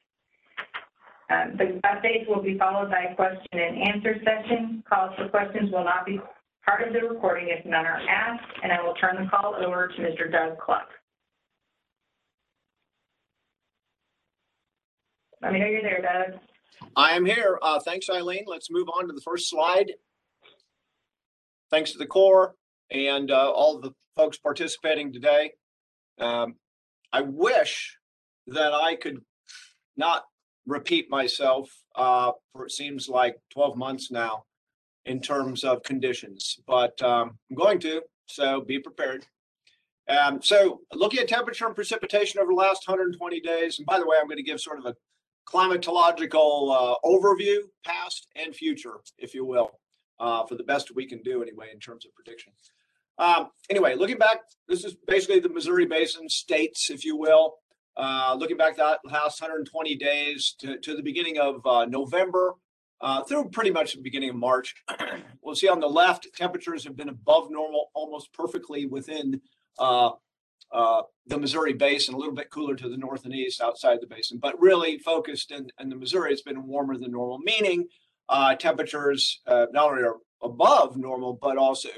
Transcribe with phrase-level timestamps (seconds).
[1.29, 4.83] Um, the updates will be followed by a question and answer session.
[4.89, 6.19] Calls for questions will not be
[6.65, 9.89] part of the recording if none are asked, and I will turn the call over
[9.89, 10.31] to Mr.
[10.31, 10.87] Doug Kluck.
[15.41, 16.39] Let me know you're there, Doug.
[16.95, 17.59] I am here.
[17.61, 18.45] Uh, thanks, Eileen.
[18.47, 19.91] Let's move on to the first slide.
[21.69, 22.55] Thanks to the Corps
[22.91, 25.51] and uh, all the folks participating today.
[26.19, 26.55] Um,
[27.13, 27.97] I wish
[28.47, 29.19] that I could
[29.97, 30.23] not
[30.65, 34.43] repeat myself uh, for it seems like 12 months now
[35.05, 39.25] in terms of conditions, but um, I'm going to, so be prepared.
[40.07, 44.05] Um, so looking at temperature and precipitation over the last 120 days, and by the
[44.05, 44.95] way, I'm going to give sort of a
[45.47, 49.71] climatological uh, overview, past and future, if you will,
[50.19, 52.53] uh, for the best we can do anyway in terms of prediction.
[53.19, 54.37] Um, anyway, looking back,
[54.69, 57.55] this is basically the Missouri Basin states, if you will.
[57.97, 62.53] Uh, looking back that last 120 days to, to the beginning of uh, November
[63.01, 64.73] uh, through pretty much the beginning of March.
[65.43, 69.41] we'll see on the left, temperatures have been above normal, almost perfectly within
[69.79, 70.11] uh,
[70.71, 74.07] uh, the Missouri Basin, a little bit cooler to the north and east outside the
[74.07, 77.85] basin, but really focused in, in the Missouri, it's been warmer than normal, meaning
[78.29, 81.89] uh, temperatures not only are above normal, but also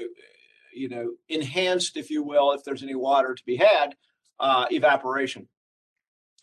[0.72, 3.94] you know, enhanced, if you will, if there's any water to be had,
[4.40, 5.48] uh, evaporation.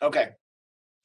[0.01, 0.29] Okay.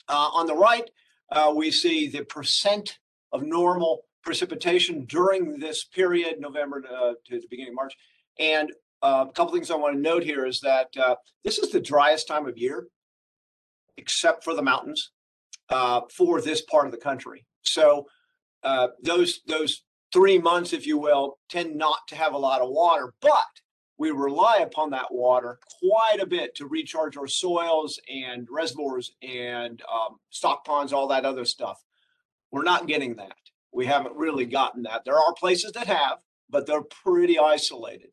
[0.08, 0.88] Uh, on the right,
[1.32, 2.98] uh, we see the percent
[3.32, 7.94] of normal precipitation during this period, November to, to the beginning of March.
[8.38, 11.70] And uh, a couple things I want to note here is that uh, this is
[11.70, 12.86] the driest time of year,
[13.96, 15.10] except for the mountains,
[15.68, 17.46] uh, for this part of the country.
[17.62, 18.06] So
[19.02, 19.82] those those
[20.14, 23.32] three months, if you will, tend not to have a lot of water, but
[23.98, 29.82] we rely upon that water quite a bit to recharge our soils and reservoirs and
[29.92, 31.82] um, stock ponds, all that other stuff.
[32.52, 33.36] We're not getting that.
[33.72, 35.04] We haven't really gotten that.
[35.04, 38.10] There are places that have, but they're pretty isolated.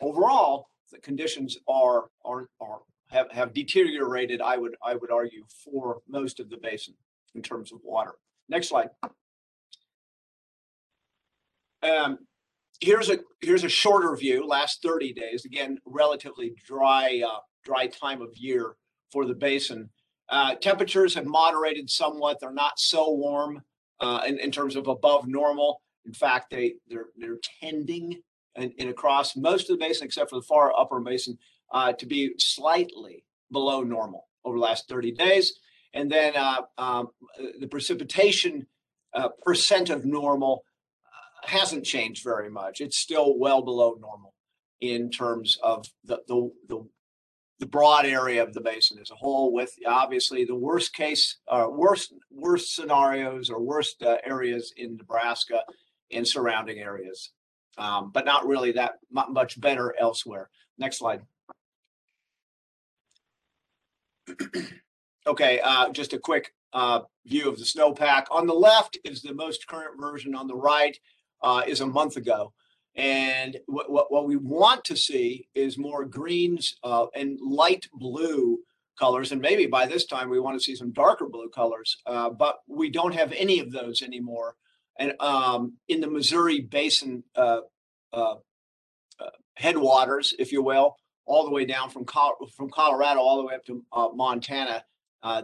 [0.00, 4.40] Overall, the conditions are are are have, have deteriorated.
[4.40, 6.94] I would I would argue for most of the basin
[7.36, 8.14] in terms of water.
[8.48, 8.88] Next slide.
[11.84, 12.18] Um,
[12.80, 15.44] here's a here's a shorter view, last 30 days.
[15.44, 18.76] Again, relatively dry uh, dry time of year
[19.12, 19.90] for the basin.
[20.28, 22.38] Uh, temperatures have moderated somewhat.
[22.40, 23.62] They're not so warm
[24.00, 25.82] uh, in, in terms of above normal.
[26.06, 28.22] In fact, they they're they're tending
[28.56, 31.38] in, in across most of the basin, except for the far upper basin,
[31.72, 35.58] uh, to be slightly below normal over the last 30 days.
[35.92, 37.08] And then uh, um,
[37.60, 38.66] the precipitation
[39.14, 40.64] uh, percent of normal
[41.48, 42.80] hasn't changed very much.
[42.80, 44.34] It's still well below normal
[44.80, 46.88] in terms of the, the, the,
[47.60, 51.66] the broad area of the basin as a whole, with obviously the worst case, uh,
[51.70, 55.62] worst, worst scenarios or worst uh, areas in Nebraska
[56.10, 57.30] and surrounding areas.
[57.78, 60.50] um, but not really that much better elsewhere.
[60.78, 61.22] Next slide.
[65.26, 68.26] Okay, uh, just a quick uh, view of the snowpack.
[68.30, 70.34] On the left is the most current version.
[70.34, 70.98] On the right
[71.42, 72.52] uh, is a month ago.
[72.96, 78.60] And what, what, what we want to see is more greens uh, and light blue
[78.98, 79.32] colors.
[79.32, 82.58] And maybe by this time we want to see some darker blue colors, uh, but
[82.68, 84.54] we don't have any of those anymore.
[84.98, 87.62] And um, in the Missouri Basin uh,
[88.12, 88.36] uh,
[89.18, 90.96] uh, headwaters, if you will,
[91.26, 94.84] all the way down from Col- from Colorado all the way up to uh, Montana,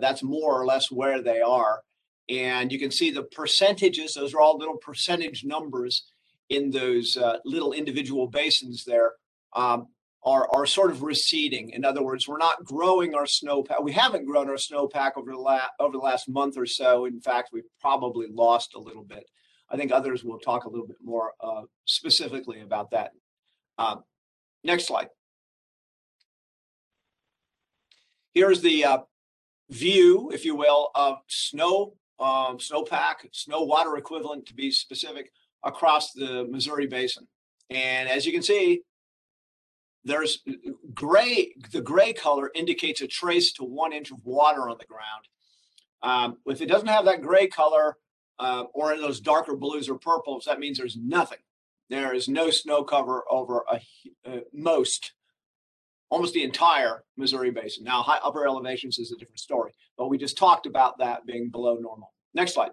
[0.01, 1.83] that's more or less where they are.
[2.29, 6.05] And you can see the percentages; those are all little percentage numbers
[6.49, 9.13] in those uh, little individual basins there
[9.55, 9.87] um,
[10.25, 11.71] are, are sort of receding.
[11.71, 13.83] In other words, we're not growing our snowpack.
[13.83, 17.07] We haven't grown our snowpack over the, la- over the last month or so.
[17.07, 19.25] In fact, we've probably lost a little bit.
[19.71, 23.13] I think others will talk a little bit more uh, specifically about that.
[23.79, 24.03] Um,
[24.65, 25.09] next slide.
[28.35, 28.99] Here's the uh,
[29.71, 35.33] view, if you will, of snow, um, snowpack, snow water equivalent to be specific
[35.65, 37.27] across the Missouri Basin.
[37.71, 38.83] And as you can see,
[40.05, 40.43] there's
[40.95, 45.29] gray, the gray color indicates a trace to one inch of water on the ground.
[46.03, 47.97] Um, if it doesn't have that gray color
[48.39, 51.39] uh, or in those darker blues or purples, that means there's nothing.
[51.91, 53.81] There is no snow cover over a,
[54.27, 55.13] uh, most,
[56.11, 57.85] almost the entire Missouri Basin.
[57.85, 61.49] Now, high upper elevations is a different story, but we just talked about that being
[61.49, 62.13] below normal.
[62.35, 62.71] Next slide.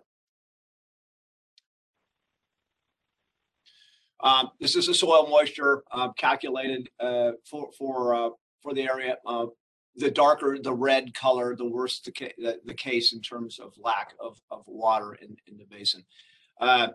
[4.19, 8.29] Um, this is the soil moisture uh, calculated uh, for for uh,
[8.63, 9.17] for the area.
[9.25, 9.45] Uh,
[9.95, 13.73] the darker the red color, the worse the, ca- the, the case in terms of
[13.77, 16.03] lack of, of water in, in the basin.
[16.59, 16.89] Uh,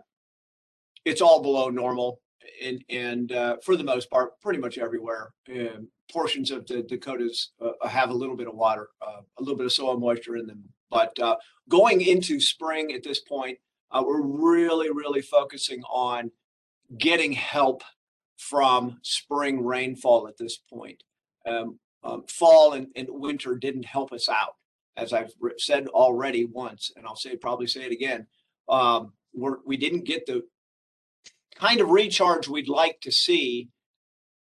[1.05, 2.21] it's all below normal,
[2.61, 5.33] and and uh, for the most part, pretty much everywhere.
[5.49, 9.57] Um, portions of the Dakotas uh, have a little bit of water, uh, a little
[9.57, 10.63] bit of soil moisture in them.
[10.89, 11.37] But uh,
[11.69, 13.57] going into spring at this point,
[13.91, 16.31] uh, we're really, really focusing on
[16.97, 17.83] getting help
[18.37, 21.03] from spring rainfall at this point.
[21.45, 24.55] Um, um, fall and, and winter didn't help us out,
[24.97, 28.27] as I've said already once, and I'll say probably say it again.
[28.67, 30.43] Um, we're, we didn't get the
[31.55, 33.69] kind of recharge we'd like to see.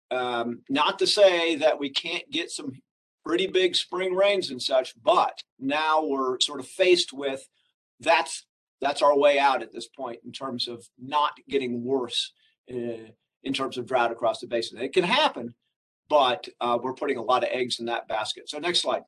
[0.10, 2.82] Um, not to say that we can't get some
[3.26, 7.48] pretty big spring rains and such, but now we're sort of faced with
[8.00, 8.46] that's
[8.82, 12.34] that's our way out at this point in terms of not getting worse
[12.70, 13.12] uh,
[13.44, 14.80] in terms of drought across the basin.
[14.80, 15.54] It can happen,
[16.10, 18.50] but uh, we're putting a lot of eggs in that basket.
[18.50, 19.04] So next slide.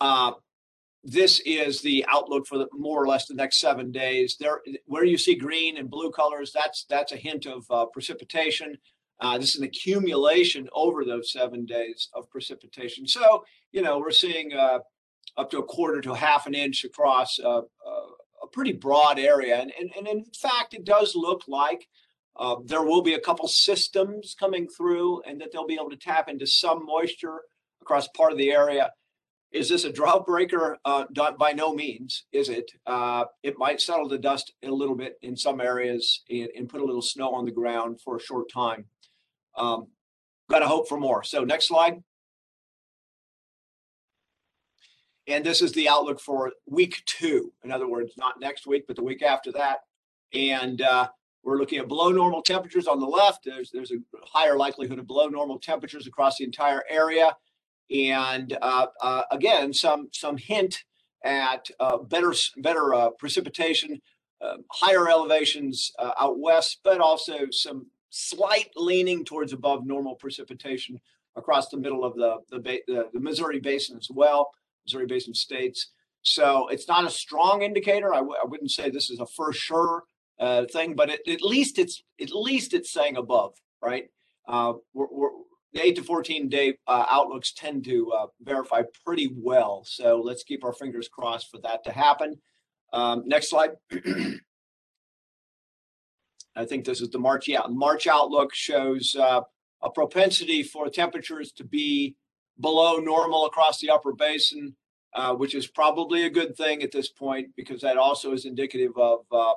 [0.00, 0.32] Uh,
[1.02, 4.36] this is the outlook for the more or less the next seven days.
[4.38, 8.76] There, where you see green and blue colors, that's that's a hint of uh, precipitation.
[9.20, 13.06] Uh, this is an accumulation over those seven days of precipitation.
[13.06, 14.78] So, you know, we're seeing uh,
[15.36, 17.62] up to a quarter to half an inch across uh, uh,
[18.42, 19.60] a pretty broad area.
[19.60, 21.86] And, and, and in fact, it does look like
[22.36, 25.96] uh, there will be a couple systems coming through and that they'll be able to
[25.96, 27.42] tap into some moisture
[27.82, 28.90] across part of the area.
[29.52, 30.78] Is this a drought breaker?
[30.84, 31.04] Uh,
[31.38, 32.70] by no means is it.
[32.86, 36.80] Uh, it might settle the dust a little bit in some areas and, and put
[36.80, 38.84] a little snow on the ground for a short time.
[39.56, 39.88] Um,
[40.50, 41.22] Got to hope for more.
[41.22, 42.02] So next slide.
[45.28, 47.52] And this is the outlook for week two.
[47.62, 49.78] In other words, not next week, but the week after that.
[50.34, 51.08] And uh,
[51.44, 53.44] we're looking at below normal temperatures on the left.
[53.44, 57.36] There's there's a higher likelihood of below normal temperatures across the entire area.
[57.90, 60.84] And uh, uh, again, some some hint
[61.24, 64.00] at uh, better better uh, precipitation,
[64.40, 71.00] uh, higher elevations uh, out west, but also some slight leaning towards above normal precipitation
[71.36, 74.50] across the middle of the the, the, the Missouri Basin as well,
[74.86, 75.90] Missouri Basin states.
[76.22, 78.12] So it's not a strong indicator.
[78.14, 80.04] I w- I wouldn't say this is a for sure
[80.40, 84.10] uh, thing, but it, at least it's at least it's saying above, right?
[84.48, 85.30] Uh, we're, we're,
[85.72, 89.84] the eight to 14 day uh, outlooks tend to uh, verify pretty well.
[89.86, 92.40] So let's keep our fingers crossed for that to happen.
[92.92, 93.70] Um, next slide.
[96.56, 97.46] I think this is the March.
[97.46, 99.42] Yeah, March outlook shows uh,
[99.82, 102.16] a propensity for temperatures to be
[102.58, 104.74] below normal across the upper basin,
[105.14, 108.92] uh, which is probably a good thing at this point because that also is indicative
[108.96, 109.52] of uh,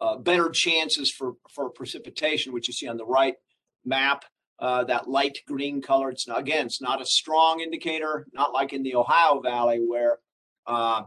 [0.00, 3.34] uh, better chances for for precipitation, which you see on the right
[3.84, 4.24] map.
[4.58, 6.08] Uh, that light green color.
[6.10, 10.18] It's not, again, it's not a strong indicator, not like in the Ohio Valley where
[10.66, 11.02] uh,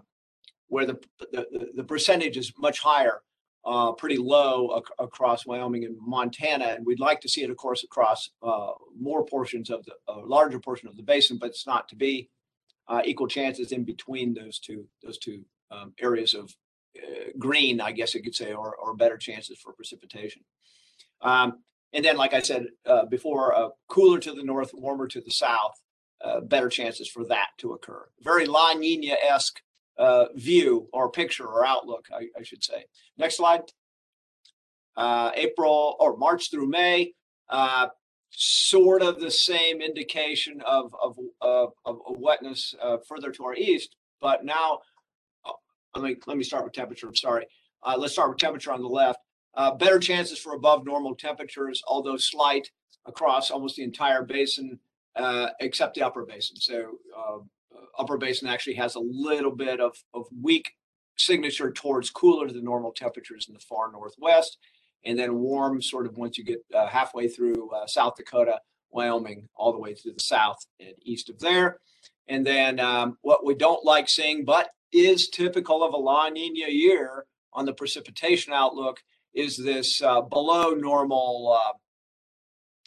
[0.67, 0.99] where the,
[1.31, 3.23] the, the- percentage is much higher,
[3.65, 6.65] uh, pretty low ac- across Wyoming and Montana.
[6.65, 10.59] And we'd like to see it, of course, across, uh, more portions of the, larger
[10.59, 12.29] portion of the basin, but it's not to be.
[12.87, 16.55] Uh, equal chances in between those two, those two, um, areas of,
[16.97, 20.43] uh, green, I guess you could say, or, or better chances for precipitation.
[21.21, 25.21] Um, and then, like I said, uh, before, uh, cooler to the north, warmer to
[25.21, 25.81] the south,
[26.21, 28.07] uh, better chances for that to occur.
[28.21, 29.61] Very La Nina-esque
[29.97, 32.85] uh, view or picture or outlook, I, I should say.
[33.17, 33.61] Next slide.
[34.95, 37.13] Uh, April or March through May,
[37.49, 37.87] uh,
[38.31, 42.75] sort of the same indication of of of, of wetness
[43.07, 44.79] further to our east, but now
[45.95, 47.07] let me let me start with temperature.
[47.07, 47.45] I'm sorry.
[47.97, 49.19] Let's start with temperature on the left.
[49.59, 52.71] Uh, better chances for above normal temperatures, although slight
[53.05, 54.79] across almost the entire basin,
[55.17, 56.55] uh, except the upper basin.
[56.55, 56.77] So
[57.21, 57.39] uh,
[58.01, 60.71] upper basin actually has a little bit of, of weak
[61.17, 64.59] signature towards cooler than normal temperatures in the far northwest,
[65.03, 68.61] and then warm sort of once you get uh, halfway through uh, South Dakota,
[68.91, 71.79] Wyoming, all the way to the south and east of there.
[72.29, 76.69] And then um, what we don't like seeing, but is typical of a La Nina
[76.69, 79.01] year on the precipitation outlook,
[79.33, 81.59] is this uh, below normal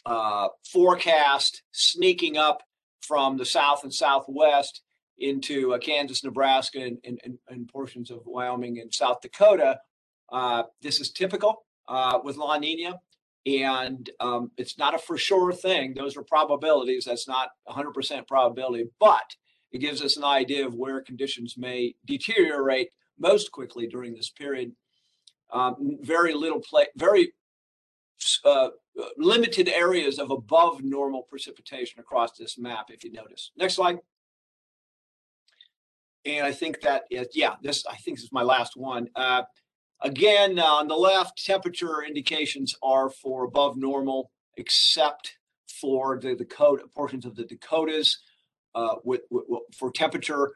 [0.07, 2.63] uh, uh, forecast sneaking up
[3.01, 4.81] from the south and southwest
[5.17, 9.79] into uh, Kansas, Nebraska, and, and, and- portions of Wyoming and South Dakota.
[10.31, 11.65] Uh, this is typical
[12.23, 12.99] with La Nina,
[13.45, 15.93] and um, it's not a for sure thing.
[15.93, 17.05] Those are probabilities.
[17.05, 19.35] That's not 100% probability, but
[19.71, 24.71] it gives us an idea of where conditions may deteriorate most quickly during this period.
[25.53, 27.31] Um, very little play, very
[28.43, 28.69] uh,
[29.17, 33.51] limited areas of above normal precipitation across this map, if you notice.
[33.55, 33.99] Next slide.
[36.25, 39.07] And I think that, is- yeah, this, I think this is my last one.
[39.15, 39.43] Uh,
[40.01, 45.37] Again, uh, on the left, temperature indications are for above normal, except
[45.79, 48.19] for the Dakota, portions of the Dakotas
[48.75, 50.55] uh, with- with- for temperature.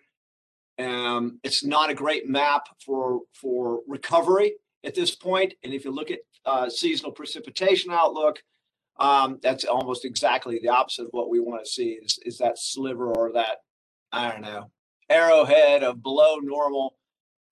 [0.79, 4.55] Um, It's not a great map for, for recovery
[4.88, 5.53] at this point.
[5.63, 8.41] And if you look at uh, seasonal precipitation outlook,
[9.00, 12.58] um, that's almost exactly the opposite of what we want to see is, is that
[12.58, 13.58] sliver or that,
[14.12, 14.72] I don't know,
[15.10, 16.96] arrowhead of below normal,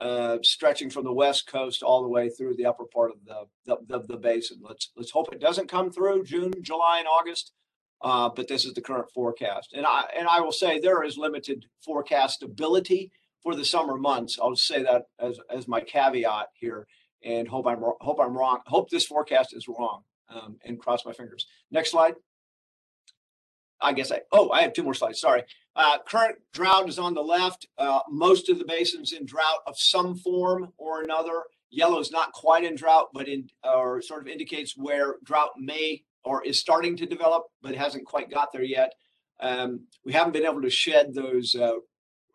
[0.02, 3.46] uh, stretching from the west coast all the way through the upper part of the,
[3.66, 4.58] the, the, the basin.
[4.62, 7.52] Let's, let's hope it doesn't come through June, July, and August.
[8.02, 9.74] Uh, but this is the current forecast.
[9.74, 13.12] And I, and I will say there is limited forecast ability
[13.42, 14.38] for the summer months.
[14.42, 16.88] I'll say that as, as my caveat here
[17.24, 18.60] and hope I'm, hope I'm wrong.
[18.68, 21.48] Hope this forecast is wrong um, and cross my fingers.
[21.72, 22.16] Next slide.
[23.82, 25.44] I guess I, oh, I have two more slides, sorry.
[25.76, 27.68] Uh, current drought is on the left.
[27.78, 31.44] Uh, most of the basins in drought of some form or another.
[31.70, 36.04] Yellow is not quite in drought, but in, or sort of indicates where drought may
[36.24, 38.94] or is starting to develop, but hasn't quite got there yet.
[39.42, 41.74] Um, we haven't been able to shed those, uh,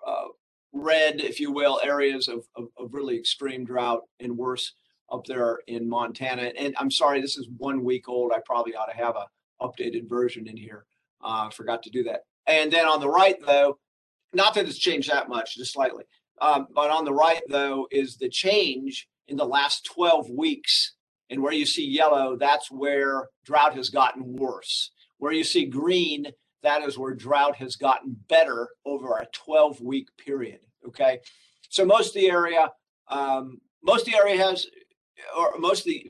[0.06, 0.26] uh,
[0.72, 4.72] red, if you will, areas of, of, of really extreme drought and worse
[5.10, 6.52] up there in Montana.
[6.56, 8.32] And I'm sorry, this is one week old.
[8.32, 9.26] I probably ought to have a
[9.60, 10.84] updated version in here.
[11.22, 12.20] Uh, forgot to do that.
[12.46, 13.78] And then on the right, though,
[14.32, 16.04] not that it's changed that much, just slightly.
[16.40, 20.94] Um, but on the right, though, is the change in the last 12 weeks.
[21.28, 24.90] And where you see yellow, that's where drought has gotten worse.
[25.18, 26.26] Where you see green,
[26.62, 30.60] that is where drought has gotten better over a 12 week period.
[30.86, 31.20] Okay.
[31.68, 32.68] So most of the area,
[33.08, 34.66] um, most of the area has,
[35.36, 36.06] or most of the,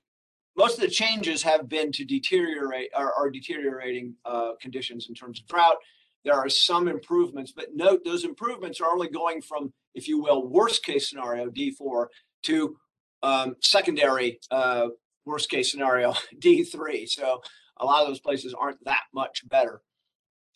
[0.57, 5.41] most of the changes have been to deteriorate or are deteriorating uh, conditions in terms
[5.41, 5.77] of drought.
[6.25, 10.47] There are some improvements, but note those improvements are only going from, if you will,
[10.47, 12.07] worst case scenario D4
[12.45, 12.77] to
[13.23, 14.89] um, secondary uh,
[15.25, 17.09] worst case scenario D3.
[17.09, 17.41] So
[17.79, 19.81] a lot of those places aren't that much better.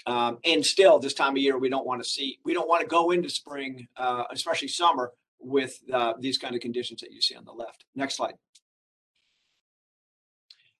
[0.06, 2.82] Um, and still, this time of year, we don't want to see, we don't want
[2.82, 7.20] to go into spring, uh, especially summer, with uh, these kind of conditions that you
[7.20, 7.84] see on the left.
[7.94, 8.34] Next slide.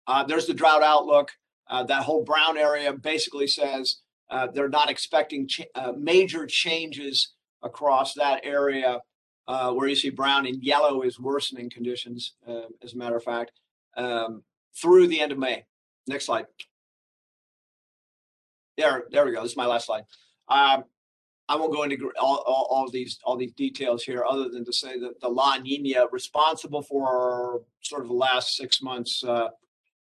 [0.07, 1.31] Uh, there's the drought outlook.
[1.69, 4.01] Uh, that whole brown area basically says
[4.31, 9.01] uh, they're not expecting uh, major changes across that area.
[9.47, 13.53] Where you see brown and yellow is worsening conditions, uh, as a matter of fact,
[13.97, 14.43] um,
[14.75, 15.65] through the end of May.
[16.07, 16.47] Next slide.
[18.77, 19.43] There, there we go.
[19.43, 20.05] This is my last slide.
[20.49, 20.85] Um,
[21.49, 24.73] I won't go into all, all, all these all these details here, other than to
[24.73, 29.49] say that the La Nina responsible for sort of the last six months uh,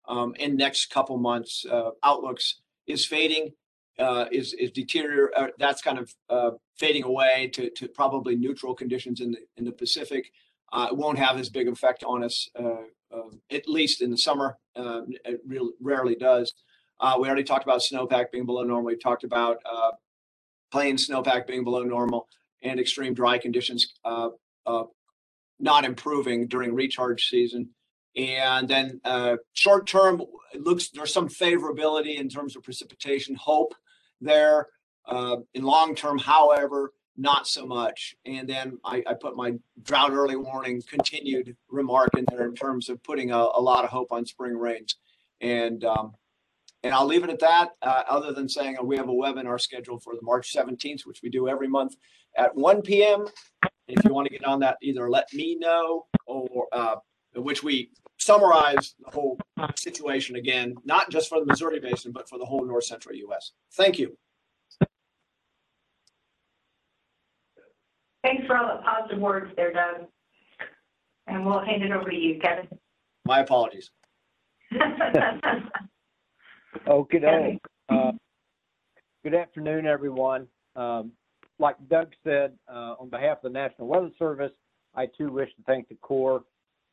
[0.08, 3.54] um, and next couple months uh, outlooks is fading.
[4.00, 8.74] uh, is, is deterior, uh, that's kind of, uh, fading away to, to probably neutral
[8.74, 10.32] conditions in the, in the Pacific.
[10.72, 12.84] Uh, it won't have as big effect on us, uh,
[13.52, 14.58] at least in the summer.
[14.76, 16.54] It real, rarely does.
[17.00, 18.86] Uh, we already talked about snowpack being below normal.
[18.86, 19.92] We talked about, uh,
[20.72, 22.28] plain snowpack being below normal
[22.62, 24.30] and extreme dry conditions, uh,
[24.66, 24.84] uh,
[25.60, 27.70] not improving during recharge season.
[28.16, 30.22] And then uh, short term,
[30.56, 33.74] looks there's some favorability in terms of precipitation hope
[34.20, 34.68] there.
[35.06, 38.16] Uh, in long term, however, not so much.
[38.26, 42.90] And then I, I put my drought early warning continued remark in there in terms
[42.90, 44.96] of putting a, a lot of hope on spring rains.
[45.42, 46.14] And um,
[46.84, 47.72] and I'll leave it at that.
[47.82, 51.30] Uh, other than saying we have a webinar scheduled for the March 17th, which we
[51.30, 51.96] do every month
[52.38, 53.26] at 1 p.m.
[53.88, 56.96] If you want to get on that, either let me know or uh,
[57.36, 59.40] which we summarize the whole
[59.76, 63.52] situation again, not just for the Missouri Basin, but for the whole north central U.S.
[63.74, 64.16] Thank you.
[68.24, 70.08] Thanks for all the positive words there, Doug.
[71.28, 72.68] And we'll hand it over to you, Kevin.
[73.26, 73.92] My apologies.
[76.88, 77.68] Okay, doke.
[77.90, 78.12] Uh,
[79.24, 80.48] Good afternoon, everyone.
[80.76, 81.12] Um,
[81.58, 84.54] Like Doug said, uh, on behalf of the National Weather Service,
[84.96, 86.44] I too wish to thank the Corps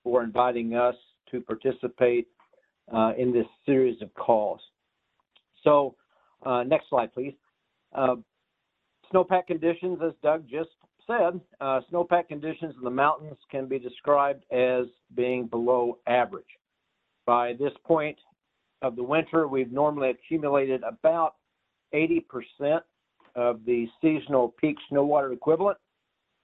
[0.03, 0.97] for inviting us
[1.31, 2.27] to participate
[2.93, 4.61] uh, in this series of calls.
[5.63, 5.95] So,
[6.45, 7.35] uh, next slide, please.
[7.93, 8.17] Uh,
[9.13, 10.71] Snowpack conditions, as Doug just
[11.07, 16.45] said, uh, snowpack conditions in the mountains can be described as being below average.
[17.25, 18.19] By this point,
[18.83, 21.35] of the winter, we've normally accumulated about
[21.95, 22.81] 80%
[23.35, 25.79] of the seasonal peak snow water equivalent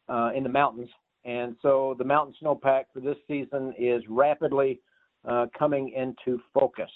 [0.08, 0.88] uh, in the mountains.
[1.24, 4.80] And so the mountain snowpack for this season is rapidly
[5.28, 6.90] uh, coming into focus.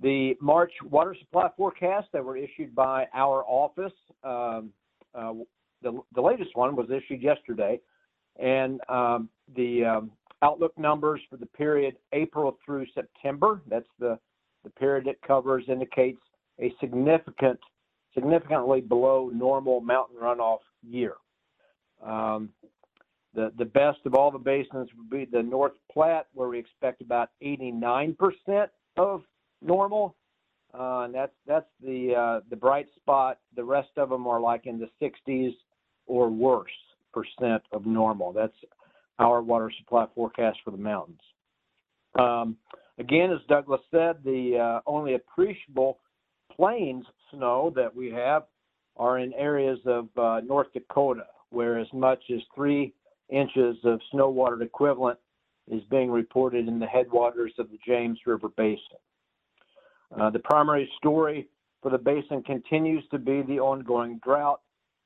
[0.00, 3.92] The March water supply forecast that were issued by our office,
[4.24, 4.70] um,
[5.14, 5.34] uh,
[5.82, 7.78] the, the latest one was issued yesterday,
[8.38, 14.18] and um, the um, outlook numbers for the period April through September, that's the,
[14.78, 16.20] period it covers, indicates
[16.60, 17.58] a significant,
[18.14, 21.14] significantly below normal mountain runoff year.
[22.04, 22.50] Um,
[23.34, 27.30] the, best of all the basins would be the North Platte, where we expect about
[27.42, 28.16] 89%
[28.96, 29.22] of
[29.62, 30.16] normal.
[30.74, 33.38] Uh, that's uh, the bright spot.
[33.56, 35.54] The rest of them are like in the 60s
[36.06, 36.70] or worse
[37.12, 38.32] percent of normal.
[38.32, 38.54] That's
[39.20, 41.20] our water supply forecast for the mountains.
[42.18, 42.56] Um,
[42.98, 45.98] again, as Douglas said, the uh, only appreciable
[46.54, 48.44] plains snow that we have
[48.96, 52.92] are in areas of uh, North Dakota, where as much as three
[53.28, 55.18] inches of snow water equivalent
[55.70, 58.98] is being reported in the headwaters of the James River Basin.
[60.18, 61.48] Uh, the primary story
[61.82, 64.60] for the basin continues to be the ongoing drought.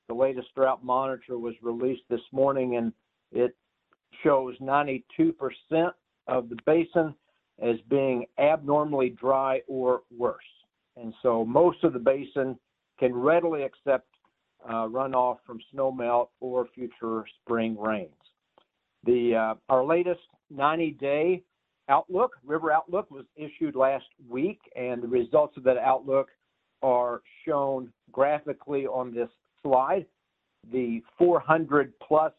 [0.09, 2.93] The latest drought monitor was released this morning and
[3.31, 3.55] it
[4.23, 5.03] shows 92%
[6.27, 7.15] of the basin
[7.63, 10.43] as being abnormally dry or worse.
[10.97, 12.59] And so most of the basin
[12.99, 14.09] can readily accept
[14.67, 18.15] uh, runoff from snowmelt or future spring rains.
[19.05, 20.21] The uh, our latest
[20.53, 21.43] 90-day
[21.89, 26.29] outlook, river outlook, was issued last week, and the results of that outlook
[26.83, 29.29] are shown graphically on this
[29.63, 30.07] slide.
[30.73, 32.33] The 400 plus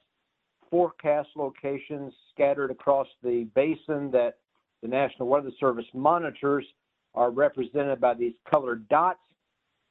[0.75, 4.39] forecast locations scattered across the basin that
[4.81, 6.65] the National Weather Service monitors
[7.13, 9.21] are represented by these colored dots.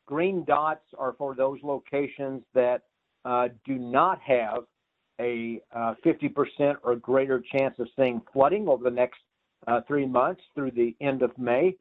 [0.05, 2.83] Green dots are for those locations that
[3.25, 4.64] uh, do not have
[5.23, 9.20] a uh, 50% or greater chance of seeing flooding over the next
[9.66, 11.75] uh, three months through the end of May.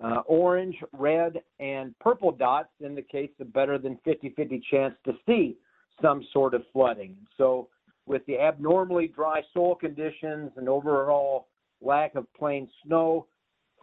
[0.00, 5.56] Uh, orange, red, and purple dots indicates a better than 50-50 chance to see
[6.00, 7.16] some sort of flooding.
[7.36, 7.68] So
[8.08, 11.48] with the abnormally dry soil conditions and overall
[11.80, 13.26] lack of plain snow,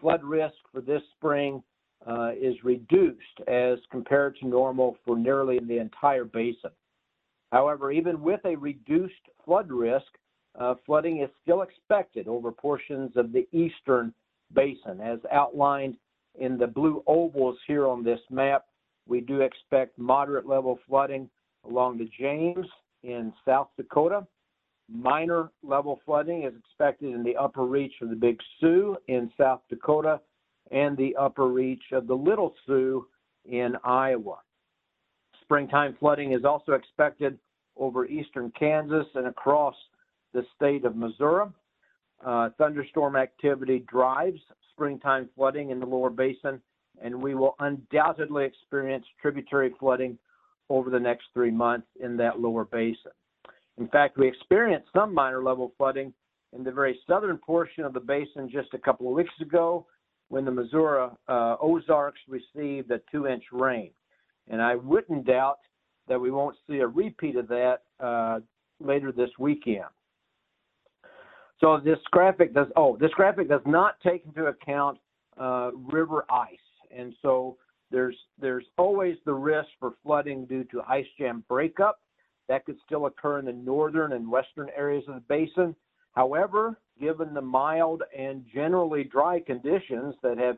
[0.02, 1.62] flood risk for this spring
[2.08, 6.72] uh, is reduced as compared to normal for nearly the entire basin.
[7.52, 9.14] However, even with a reduced
[9.46, 10.06] flood risk,
[10.60, 14.14] uh, flooding is still expected over portions of the eastern
[14.54, 15.00] basin.
[15.02, 15.98] As outlined
[16.40, 18.66] in the blue ovals here on this map,
[19.08, 21.30] we do expect moderate level flooding
[21.64, 22.66] along the James
[23.06, 24.26] in South Dakota.
[24.90, 29.62] Minor level flooding is expected in the upper reach of the Big Sioux in South
[29.70, 30.20] Dakota
[30.72, 33.08] and the upper reach of the Little Sioux
[33.46, 34.38] in Iowa.
[35.42, 37.38] Springtime flooding is also expected
[37.78, 39.76] over eastern Kansas and across
[40.34, 41.48] the state of Missouri.
[42.26, 44.40] Uh, thunderstorm activity drives
[44.72, 46.62] springtime flooding in the lower basin
[47.02, 50.18] and we will undoubtedly experience tributary flooding
[50.70, 53.12] over the next three months in that lower basin.
[53.78, 56.14] In fact, we experienced some minor level flooding
[56.54, 59.86] in the very southern portion of the basin just a couple of weeks ago
[60.30, 63.92] when the Missouri uh, Ozarks received a two inch rain.
[64.50, 65.60] And I wouldn't doubt
[66.08, 68.40] that we won't see a repeat of that uh,
[68.80, 69.86] later this weekend.
[71.60, 74.98] So this graphic does, oh, this graphic does not take into account
[75.40, 76.58] uh, river ice.
[76.96, 77.58] And so
[77.92, 82.00] there's, there's always the risk for flooding due to ice jam breakup.
[82.48, 85.76] That could still occur in the northern and western areas of the basin.
[86.14, 90.58] However, given the mild and generally dry conditions that have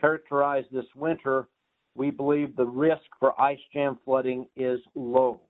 [0.00, 1.48] characterized this winter,
[1.94, 5.40] we believe the risk for ice jam flooding is low.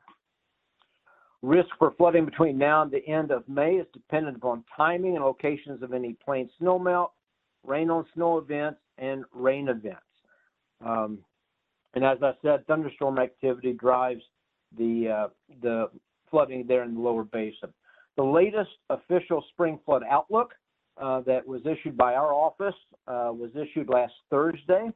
[1.42, 5.24] Risk for flooding between now and the end of May is dependent upon timing and
[5.24, 7.10] locations of any planned snowmelt,
[7.62, 10.00] rain on snow events, and rain events.
[10.84, 11.18] Um,
[11.94, 14.22] and as I said, thunderstorm activity drives
[14.76, 15.28] the uh,
[15.62, 15.90] the
[16.30, 17.72] flooding there in the lower basin.
[18.16, 20.52] The latest official spring flood outlook
[21.00, 22.74] uh, that was issued by our office
[23.06, 24.90] uh, was issued last Thursday,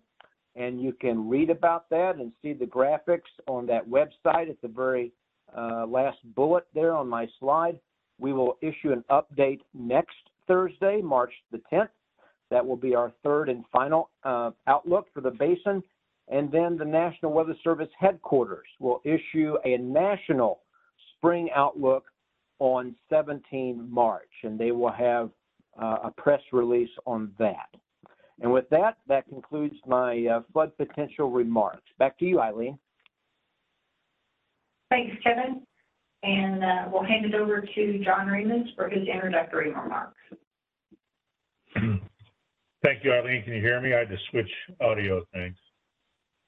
[0.57, 4.69] and you can read about that and see the graphics on that website at the
[4.69, 5.13] very
[5.57, 7.79] uh, last bullet there on my slide.
[8.19, 11.89] We will issue an update next Thursday, March the 10th.
[12.51, 15.83] That will be our third and final uh, outlook for the basin.
[16.31, 20.61] And then the National Weather Service headquarters will issue a national
[21.17, 22.05] spring outlook
[22.59, 25.31] on 17 March, and they will have
[25.81, 27.69] uh, a press release on that.
[28.41, 31.83] And with that, that concludes my uh, flood potential remarks.
[31.99, 32.79] Back to you, Eileen.
[34.91, 35.63] Thanks, Kevin.
[36.23, 40.17] And uh, we'll hand it over to John Remus for his introductory remarks.
[42.85, 43.43] Thank you, Eileen.
[43.43, 43.93] Can you hear me?
[43.93, 45.57] I had to switch audio things.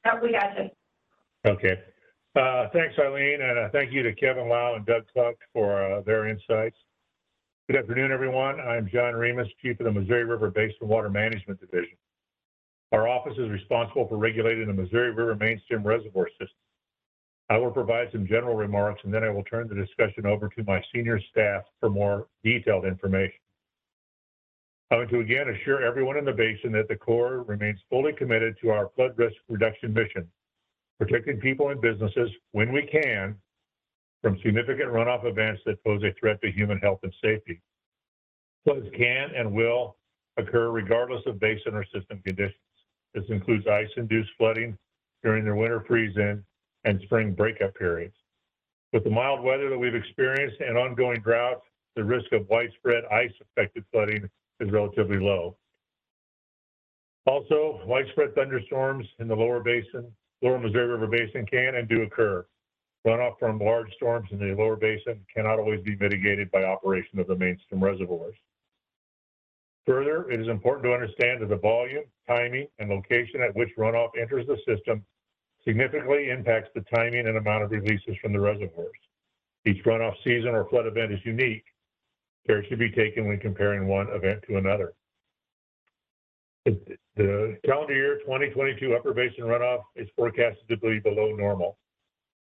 [0.07, 0.71] Oh, we got you.
[1.45, 1.81] Okay.
[2.37, 6.01] Uh, thanks, Eileen, and uh, thank you to Kevin Low and Doug Kluck for uh,
[6.03, 6.77] their insights.
[7.69, 8.61] Good afternoon, everyone.
[8.61, 11.97] I'm John Remus, Chief of the Missouri River Basin Water Management Division.
[12.93, 16.57] Our office is responsible for regulating the Missouri River mainstem reservoir system.
[17.49, 20.65] I will provide some general remarks, and then I will turn the discussion over to
[20.65, 23.39] my senior staff for more detailed information.
[24.93, 28.57] I want to again assure everyone in the basin that the Corps remains fully committed
[28.61, 30.29] to our flood risk reduction mission,
[30.99, 33.37] protecting people and businesses when we can
[34.21, 37.61] from significant runoff events that pose a threat to human health and safety.
[38.65, 39.97] Floods can and will
[40.37, 42.57] occur regardless of basin or system conditions.
[43.15, 44.77] This includes ice-induced flooding
[45.23, 46.45] during the winter freeze-in
[46.85, 48.15] and spring breakup periods.
[48.93, 51.63] With the mild weather that we've experienced and ongoing drought,
[51.95, 54.29] the risk of widespread ice-affected flooding
[54.61, 55.57] is relatively low.
[57.27, 60.11] Also, widespread thunderstorms in the lower basin,
[60.43, 62.47] lower Missouri River Basin can and do occur.
[63.07, 67.27] Runoff from large storms in the lower basin cannot always be mitigated by operation of
[67.27, 68.37] the mainstem reservoirs.
[69.87, 74.11] Further, it is important to understand that the volume, timing, and location at which runoff
[74.21, 75.05] enters the system
[75.65, 78.93] significantly impacts the timing and amount of releases from the reservoirs.
[79.67, 81.65] Each runoff season or flood event is unique,
[82.47, 84.95] care should be taken when comparing one event to another.
[87.17, 91.79] The calendar year 2022 upper basin runoff is forecasted to be below normal.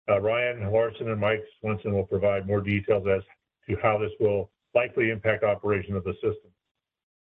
[0.09, 3.21] Uh, Ryan Larson and Mike Swenson will provide more details as
[3.69, 6.51] to how this will likely impact operation of the system.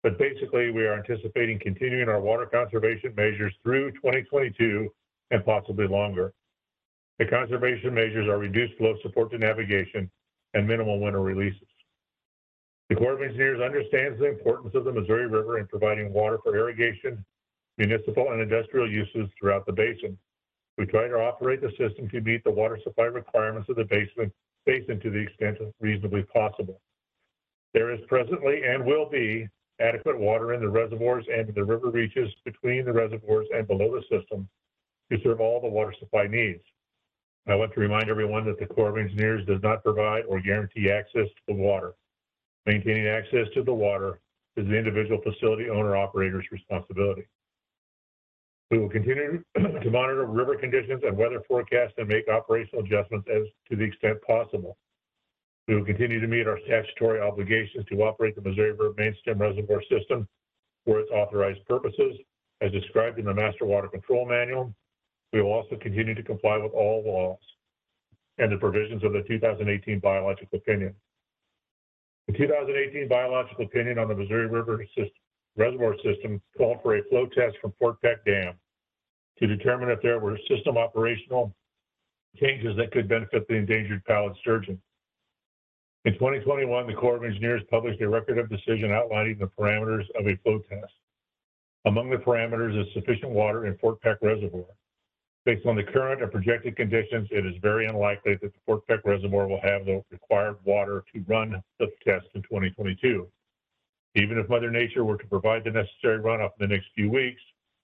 [0.03, 4.89] But basically, we are anticipating continuing our water conservation measures through 2022
[5.31, 6.34] and possibly longer.
[7.19, 10.12] The conservation measures are reduced flow support to navigation
[10.53, 11.67] and minimal winter releases.
[12.89, 16.55] The Corps of Engineers understands the importance of the Missouri River in providing water for
[16.55, 17.25] irrigation,
[17.79, 20.17] municipal and industrial uses throughout the basin.
[20.77, 24.31] We try to operate the system to meet the water supply requirements of the basin,
[24.67, 26.79] basin to the extent reasonably possible.
[27.73, 32.31] There is presently and will be adequate water in the reservoirs and the river reaches
[32.45, 34.47] between the reservoirs and below the system
[35.11, 36.63] to serve all the water supply needs.
[37.47, 40.91] I want to remind everyone that the Corps of Engineers does not provide or guarantee
[40.91, 41.93] access to the water.
[42.65, 44.19] Maintaining access to the water
[44.58, 47.25] is the individual facility owner operator's responsibility.
[48.71, 53.43] We will continue to monitor river conditions and weather forecasts and make operational adjustments as
[53.69, 54.78] to the extent possible.
[55.67, 59.82] We will continue to meet our statutory obligations to operate the Missouri River Mainstem Reservoir
[59.89, 60.28] System
[60.86, 62.17] for its authorized purposes,
[62.62, 64.73] as described in the Master Water Control Manual.
[65.34, 67.39] We will also continue to comply with all laws
[68.38, 70.95] and the provisions of the 2018 biological opinion.
[72.27, 75.11] The 2018 biological opinion on the Missouri River system,
[75.55, 78.55] reservoir system called for a flow test from Fort Peck Dam
[79.39, 81.53] to determine if there were system operational
[82.38, 84.81] changes that could benefit the endangered pallid sturgeon.
[86.05, 90.27] In 2021, the Corps of Engineers published a record of decision outlining the parameters of
[90.27, 90.93] a flow test.
[91.85, 94.65] Among the parameters is sufficient water in Fort Peck Reservoir.
[95.45, 99.05] Based on the current and projected conditions, it is very unlikely that the Fort Peck
[99.05, 103.27] Reservoir will have the required water to run the test in 2022.
[104.15, 107.41] Even if Mother Nature were to provide the necessary runoff in the next few weeks,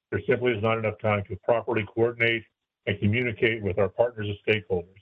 [0.10, 2.44] there simply is not enough time to properly coordinate
[2.88, 5.02] and communicate with our partners and stakeholders.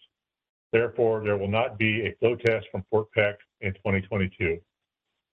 [0.73, 4.59] Therefore, there will not be a flow test from Fort Peck in 2022.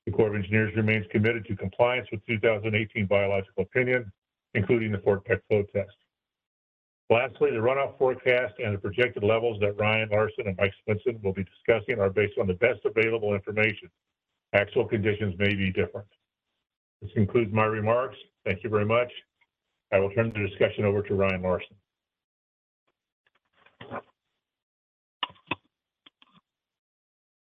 [0.07, 4.12] The Corps of Engineers remains committed to compliance with 2018 biological opinion,
[4.55, 5.97] including the Fort Peck flow test.
[7.09, 11.33] Lastly, the runoff forecast and the projected levels that Ryan Larson and Mike Swenson will
[11.33, 13.88] be discussing are based on the best available information.
[14.55, 16.09] Actual conditions may be different.
[17.01, 18.16] This concludes my remarks.
[18.45, 19.12] Thank you very much.
[19.92, 21.77] I will turn the discussion over to Ryan Larson.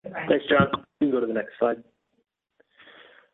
[0.04, 0.68] Thanks, John.
[1.02, 1.84] You can go to the next slide.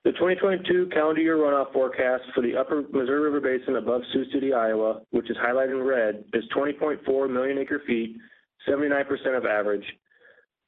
[0.06, 4.54] The 2022 calendar year runoff forecast for the upper Missouri River Basin above Sioux City,
[4.54, 8.16] Iowa, which is highlighted in red, is 20.4 million acre feet,
[8.70, 9.84] 79% of average,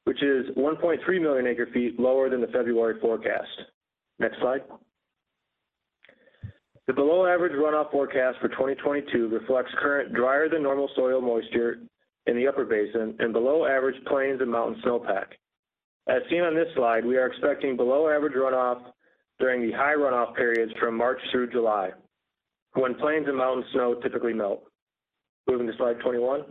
[0.06, 3.46] which is 1.3 million acre feet lower than the February forecast.
[4.18, 4.62] Next slide.
[6.88, 11.78] The below average runoff forecast for 2022 reflects current drier than normal soil moisture
[12.26, 15.26] in the upper basin and below average plains and mountain snowpack.
[16.08, 18.80] As seen on this slide, we are expecting below average runoff
[19.38, 21.90] during the high runoff periods from March through July,
[22.74, 24.64] when plains and mountain snow typically melt.
[25.46, 26.44] Moving to slide 21.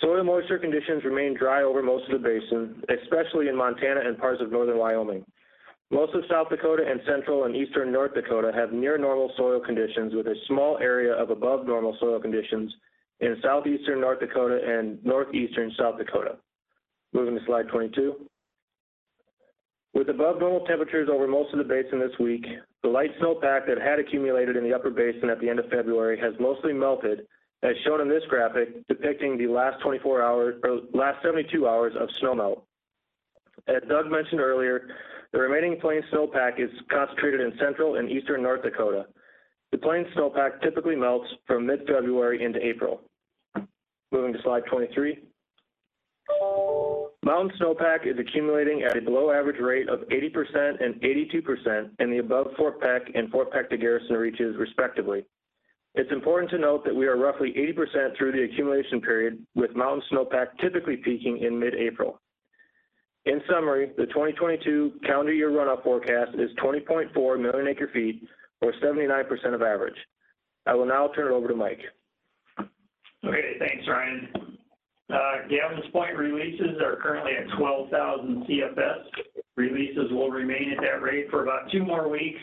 [0.00, 4.42] Soil moisture conditions remain dry over most of the basin, especially in Montana and parts
[4.42, 5.24] of northern Wyoming.
[5.90, 10.14] Most of South Dakota and central and eastern North Dakota have near normal soil conditions
[10.14, 12.72] with a small area of above normal soil conditions
[13.20, 16.36] in southeastern North Dakota and northeastern South Dakota.
[17.12, 18.16] Moving to slide 22.
[19.96, 22.44] With above normal temperatures over most of the basin this week,
[22.82, 26.20] the light snowpack that had accumulated in the upper basin at the end of February
[26.20, 27.26] has mostly melted,
[27.62, 32.10] as shown in this graphic depicting the last 24 hours or last 72 hours of
[32.22, 32.60] snowmelt.
[33.68, 34.86] As Doug mentioned earlier,
[35.32, 39.06] the remaining plain snowpack is concentrated in central and eastern North Dakota.
[39.72, 43.00] The plain snowpack typically melts from mid-February into April.
[44.12, 45.22] Moving to slide 23.
[47.26, 52.18] Mountain snowpack is accumulating at a below average rate of 80% and 82% in the
[52.18, 55.26] above Fort Peck and Fort Peck to Garrison reaches respectively.
[55.96, 60.04] It's important to note that we are roughly 80% through the accumulation period, with mountain
[60.12, 62.20] snowpack typically peaking in mid-April.
[63.24, 68.22] In summary, the 2022 calendar year runoff forecast is 20.4 million acre feet,
[68.60, 69.98] or 79% of average.
[70.64, 71.80] I will now turn it over to Mike.
[73.24, 74.45] Okay, thanks, Ryan.
[75.08, 79.04] Uh, Gavin's Point releases are currently at 12,000 CFS.
[79.56, 82.40] Releases will remain at that rate for about two more weeks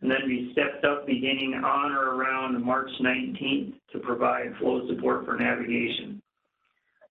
[0.00, 5.24] and then be stepped up beginning on or around March 19th to provide flow support
[5.24, 6.22] for navigation.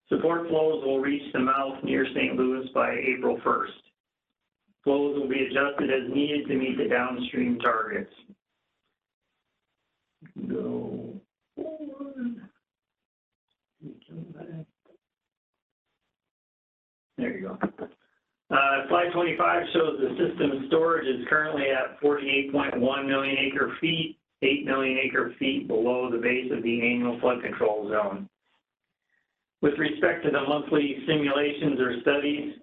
[0.09, 2.35] Support flows will reach the mouth near St.
[2.35, 3.67] Louis by April 1st.
[4.83, 8.13] Flows will be adjusted as needed to meet the downstream targets.
[10.47, 10.92] Go
[17.17, 17.85] There you go.
[18.51, 24.65] Uh, slide 25 shows the system storage is currently at 48.1 million acre feet, 8
[24.65, 28.29] million acre feet below the base of the annual flood control zone.
[29.61, 32.53] With respect to the monthly simulations or studies,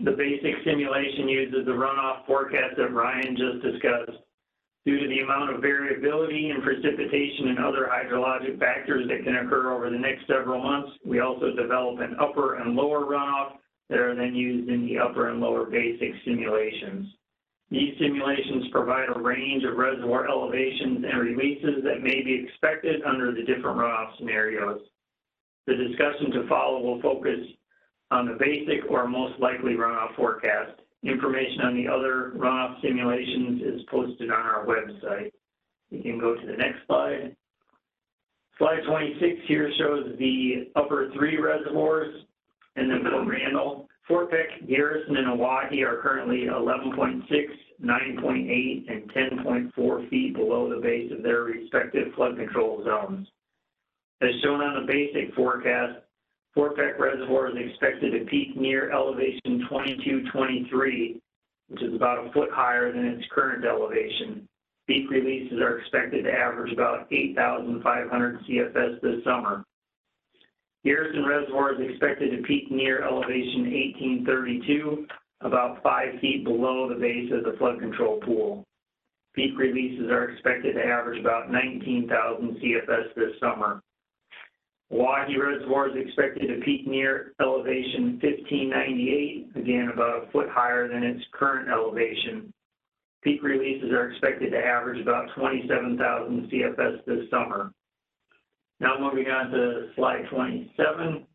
[0.00, 4.18] the basic simulation uses the runoff forecast that Ryan just discussed.
[4.84, 9.72] Due to the amount of variability in precipitation and other hydrologic factors that can occur
[9.72, 13.52] over the next several months, we also develop an upper and lower runoff
[13.88, 17.06] that are then used in the upper and lower basic simulations.
[17.70, 23.32] These simulations provide a range of reservoir elevations and releases that may be expected under
[23.32, 24.80] the different runoff scenarios.
[25.66, 27.38] The discussion to follow will focus
[28.10, 30.80] on the basic or most likely runoff forecast.
[31.02, 35.32] Information on the other runoff simulations is posted on our website.
[35.90, 37.36] We can go to the next slide.
[38.58, 42.24] Slide 26 here shows the upper three reservoirs
[42.76, 43.88] and then Fort Randall.
[44.06, 47.22] Fort Peck, Garrison, and Oahe are currently 11.6,
[47.84, 53.28] 9.8, and 10.4 feet below the base of their respective flood control zones.
[54.20, 55.98] As shown on the basic forecast,
[56.54, 61.20] Fort Peck Reservoir is expected to peak near elevation 2223,
[61.68, 64.46] which is about a foot higher than its current elevation.
[64.86, 69.64] Peak releases are expected to average about 8,500 CFS this summer.
[70.84, 75.06] Garrison Reservoir is expected to peak near elevation 1832,
[75.40, 78.64] about five feet below the base of the flood control pool.
[79.34, 83.80] Peak releases are expected to average about 19,000 CFS this summer.
[84.92, 91.02] Oahe Reservoir is expected to peak near elevation 1598, again about a foot higher than
[91.02, 92.52] its current elevation.
[93.22, 97.72] Peak releases are expected to average about 27,000 CFS this summer.
[98.80, 101.26] Now moving on to slide 27.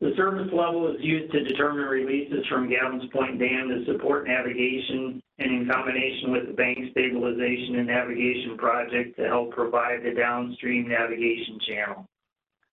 [0.00, 5.22] The service level is used to determine releases from Gavins Point Dam to support navigation
[5.38, 10.88] and in combination with the bank stabilization and navigation project to help provide the downstream
[10.88, 12.06] navigation channel.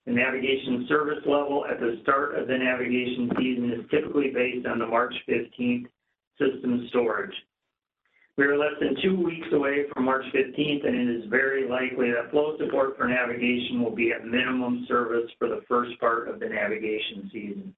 [0.05, 4.79] The navigation service level at the start of the navigation season is typically based on
[4.79, 5.87] the March 15th
[6.37, 7.35] system storage.
[8.35, 12.11] We are less than two weeks away from March 15th, and it is very likely
[12.11, 16.39] that flow support for navigation will be at minimum service for the first part of
[16.39, 17.75] the navigation season.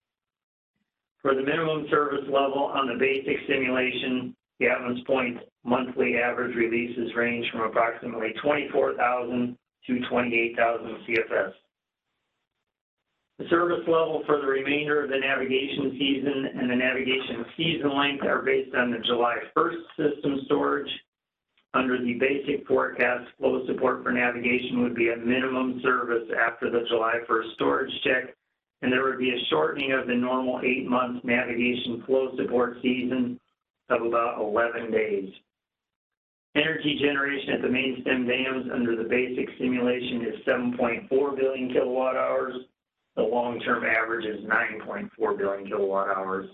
[1.22, 7.46] For the minimum service level on the basic simulation, Gavins Point monthly average releases range
[7.52, 11.52] from approximately 24,000 to 28,000 CFS.
[13.38, 18.24] The service level for the remainder of the navigation season and the navigation season length
[18.24, 20.89] are based on the July 1st system storage.
[21.74, 26.86] Under the basic forecast, flow support for navigation would be a minimum service after the
[26.88, 28.34] July 1st storage check,
[28.82, 33.38] and there would be a shortening of the normal eight-month navigation flow support season
[33.89, 35.30] of about 11 days.
[36.56, 42.15] Energy generation at the main stem dams under the basic simulation is 7.4 billion kilowatt
[42.15, 42.56] hours.
[43.15, 46.49] The long-term average is 9.4 billion kilowatt hours.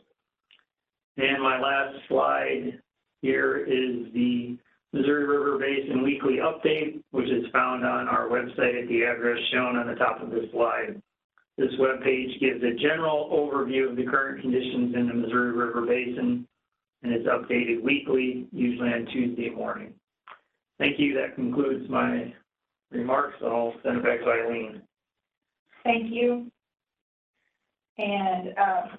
[1.17, 2.79] And my last slide
[3.21, 4.57] here is the
[4.93, 9.75] Missouri River Basin Weekly Update, which is found on our website at the address shown
[9.75, 11.01] on the top of this slide.
[11.57, 16.47] This webpage gives a general overview of the current conditions in the Missouri River Basin
[17.03, 19.93] and is updated weekly, usually on Tuesday morning.
[20.77, 21.13] Thank you.
[21.13, 22.33] That concludes my
[22.91, 23.35] remarks.
[23.43, 24.81] I'll send it back to Eileen.
[25.83, 26.51] Thank you.
[27.97, 28.97] And um,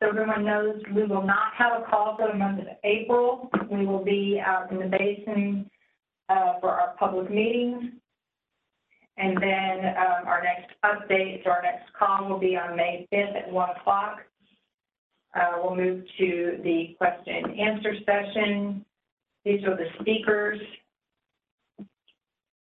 [0.00, 3.50] so everyone knows, we will not have a call for the month of April.
[3.70, 5.70] We will be out in the basin
[6.28, 7.92] uh, for our public meetings.
[9.16, 13.36] And then um, our next update, so our next call will be on May 5th
[13.36, 14.18] at 1 o'clock.
[15.34, 18.84] Uh, We'll move to the question and answer session.
[19.44, 20.60] These are the speakers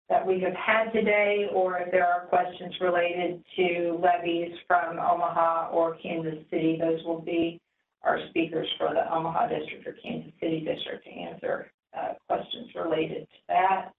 [0.10, 5.70] that we have had today, or if there are questions related to levees from Omaha
[5.72, 7.62] or Kansas City, those will be
[8.04, 13.22] our speakers for the Omaha District or Kansas City District to answer uh, questions related
[13.22, 13.92] to that.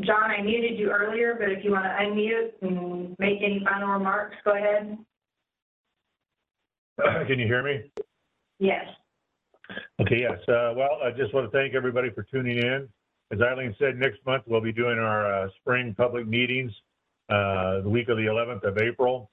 [0.00, 3.90] John, I muted you earlier, but if you want to unmute and make any final
[3.90, 4.98] remarks, go ahead.
[7.28, 7.90] Can you hear me?
[8.58, 8.84] Yes.
[10.00, 10.38] Okay, yes.
[10.48, 12.88] Uh, well, I just want to thank everybody for tuning in.
[13.32, 16.72] As Eileen said, next month we'll be doing our uh, spring public meetings
[17.30, 19.30] uh, the week of the 11th of April.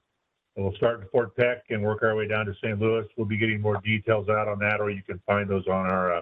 [0.56, 2.78] We'll start in Fort Peck and work our way down to St.
[2.78, 3.06] Louis.
[3.16, 6.16] We'll be getting more details out on that, or you can find those on our
[6.18, 6.20] uh,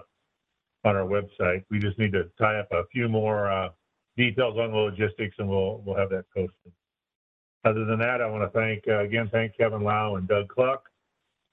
[0.85, 1.63] on our website.
[1.69, 3.69] We just need to tie up a few more uh,
[4.17, 6.71] details on the logistics, and we'll we'll have that posted.
[7.65, 10.90] Other than that, I want to thank uh, again thank Kevin Low and Doug Kluck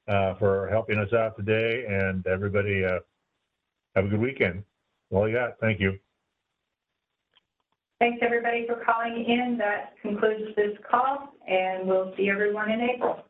[0.08, 2.98] uh, for helping us out today, and everybody uh,
[3.94, 4.64] have a good weekend.
[5.10, 5.58] All you got.
[5.60, 5.98] Thank you.
[8.00, 9.58] Thanks, everybody, for calling in.
[9.58, 13.24] That concludes this call, and we'll see everyone in April.